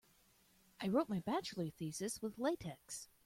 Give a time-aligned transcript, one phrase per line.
[0.81, 3.07] I wrote my bachelor thesis with latex.